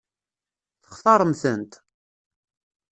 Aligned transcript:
Textaṛem-tent? 0.83 1.71